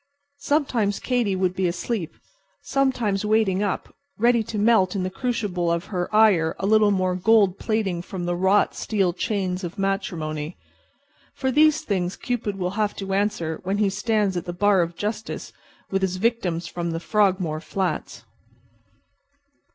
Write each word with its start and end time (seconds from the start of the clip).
Sometimes 0.39 0.99
Katy 0.99 1.35
would 1.35 1.53
be 1.53 1.67
asleep; 1.67 2.15
sometimes 2.63 3.23
waiting 3.23 3.61
up, 3.61 3.93
ready 4.17 4.41
to 4.41 4.57
melt 4.57 4.95
in 4.95 5.03
the 5.03 5.11
crucible 5.11 5.71
of 5.71 5.85
her 5.93 6.09
ire 6.11 6.55
a 6.57 6.65
little 6.65 6.89
more 6.89 7.13
gold 7.13 7.59
plating 7.59 8.01
from 8.01 8.25
the 8.25 8.33
wrought 8.35 8.73
steel 8.73 9.13
chains 9.13 9.63
of 9.63 9.77
matrimony. 9.77 10.57
For 11.35 11.51
these 11.51 11.81
things 11.81 12.15
Cupid 12.15 12.55
will 12.57 12.71
have 12.81 12.95
to 12.95 13.13
answer 13.13 13.59
when 13.63 13.77
he 13.77 13.91
stands 13.91 14.35
at 14.35 14.45
the 14.45 14.53
bar 14.53 14.81
of 14.81 14.95
justice 14.95 15.53
with 15.91 16.01
his 16.01 16.15
victims 16.17 16.65
from 16.65 16.89
the 16.89 16.99
Frogmore 16.99 17.61
flats. 17.61 18.23